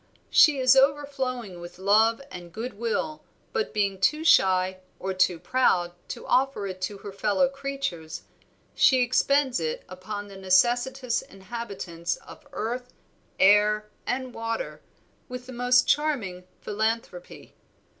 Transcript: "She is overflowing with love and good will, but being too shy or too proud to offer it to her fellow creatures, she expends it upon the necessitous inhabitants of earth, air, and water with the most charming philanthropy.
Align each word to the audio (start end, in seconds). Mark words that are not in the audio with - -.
"She 0.31 0.57
is 0.57 0.75
overflowing 0.75 1.59
with 1.59 1.77
love 1.77 2.23
and 2.31 2.51
good 2.51 2.73
will, 2.73 3.23
but 3.53 3.71
being 3.71 3.99
too 4.01 4.23
shy 4.23 4.79
or 4.97 5.13
too 5.13 5.37
proud 5.37 5.91
to 6.09 6.25
offer 6.25 6.65
it 6.65 6.81
to 6.81 6.97
her 7.05 7.11
fellow 7.11 7.47
creatures, 7.47 8.23
she 8.73 9.03
expends 9.03 9.59
it 9.59 9.83
upon 9.87 10.27
the 10.27 10.37
necessitous 10.37 11.21
inhabitants 11.21 12.15
of 12.15 12.47
earth, 12.51 12.91
air, 13.39 13.91
and 14.07 14.33
water 14.33 14.81
with 15.29 15.45
the 15.45 15.53
most 15.53 15.87
charming 15.87 16.47
philanthropy. 16.61 17.53